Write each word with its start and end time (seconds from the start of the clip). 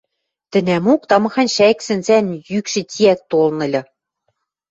Тӹнӓмок 0.51 1.01
тамахань 1.09 1.53
шӓйӹк 1.55 1.79
сӹнзӓӓн 1.85 2.27
йӱкшӹ 2.51 2.81
тиӓк 2.91 3.19
толын 3.29 3.57
ыльы. 3.67 3.81